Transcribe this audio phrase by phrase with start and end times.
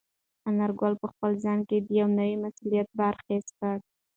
[0.49, 3.75] انارګل په خپل ځان کې د یو نوي مسولیت بار حس کړ.